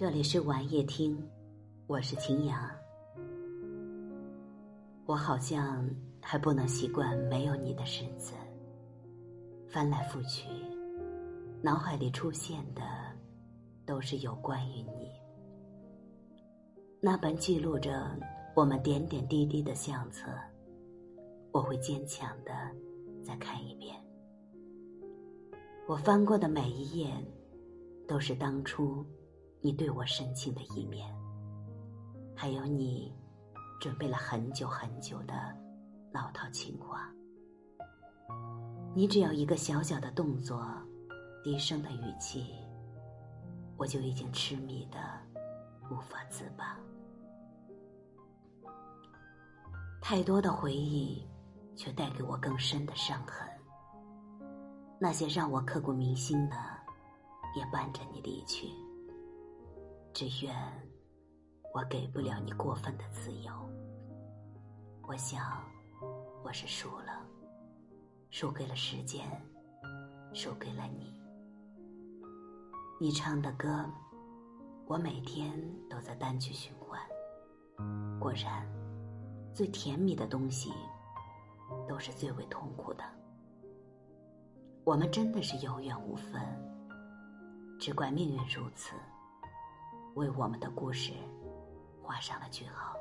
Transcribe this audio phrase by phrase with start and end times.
[0.00, 1.14] 这里是晚夜听，
[1.86, 2.58] 我是晴阳。
[5.04, 5.86] 我好像
[6.22, 8.32] 还不能习惯没有你的日子。
[9.68, 10.48] 翻来覆去，
[11.60, 12.80] 脑海里出现的
[13.84, 15.10] 都是有关于你。
[16.98, 18.18] 那本记录着
[18.56, 20.30] 我们点点滴滴的相册，
[21.52, 22.52] 我会坚强的
[23.22, 23.94] 再看一遍。
[25.86, 27.12] 我翻过的每一页，
[28.08, 29.04] 都是当初。
[29.62, 31.06] 你对我深情的一面，
[32.34, 33.14] 还有你
[33.78, 35.34] 准备了很久很久的
[36.12, 37.12] 老套情话。
[38.94, 40.66] 你只要一个小小的动作，
[41.44, 42.54] 低声的语气，
[43.76, 44.98] 我就已经痴迷的
[45.90, 46.78] 无法自拔。
[50.00, 51.28] 太多的回忆，
[51.76, 53.46] 却带给我更深的伤痕。
[54.98, 56.56] 那些让我刻骨铭心的，
[57.54, 58.66] 也伴着你离去。
[60.20, 60.54] 只愿
[61.72, 63.50] 我给不了你过分的自由。
[65.08, 65.64] 我想，
[66.44, 67.26] 我是输了，
[68.28, 69.26] 输给了时间，
[70.34, 71.18] 输给了你。
[73.00, 73.86] 你唱的歌，
[74.84, 77.00] 我每天都在单曲循环。
[78.20, 78.68] 果然，
[79.54, 80.70] 最甜蜜的东西，
[81.88, 83.02] 都是最为痛苦的。
[84.84, 86.42] 我们真的是有缘无分，
[87.78, 88.94] 只怪命运如此。
[90.20, 91.14] 为我们的故事
[92.02, 92.94] 画上了句号。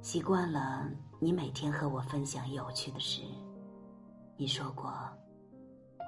[0.00, 3.22] 习惯了你每天和我分享有趣的事，
[4.36, 4.92] 你说过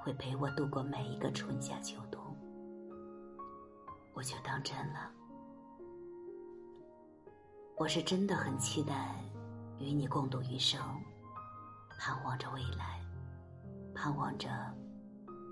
[0.03, 2.21] 会陪我度过每一个春夏秋冬，
[4.13, 5.09] 我就当真了。
[7.77, 9.15] 我是真的很期待
[9.79, 10.77] 与你共度余生，
[11.97, 12.99] 盼望着未来，
[13.95, 14.49] 盼望着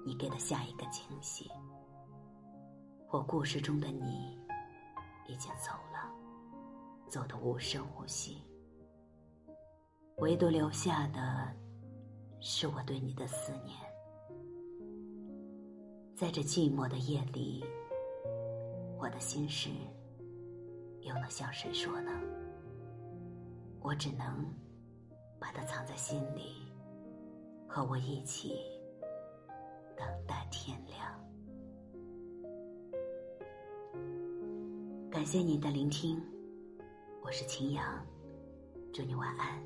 [0.05, 1.49] 你给的下一个惊喜。
[3.13, 4.35] 我故事中的你
[5.27, 6.11] 已经走了，
[7.07, 8.41] 走得无声无息，
[10.17, 11.55] 唯独留下的
[12.39, 13.77] 是我对你的思念。
[16.15, 17.63] 在这寂寞的夜里，
[18.97, 19.69] 我的心事
[21.01, 22.11] 又能向谁说呢？
[23.79, 24.43] 我只能
[25.39, 26.65] 把它藏在心里，
[27.67, 28.59] 和我一起
[35.23, 36.21] 感谢你的聆听，
[37.21, 38.05] 我是秦阳，
[38.91, 39.57] 祝你晚安。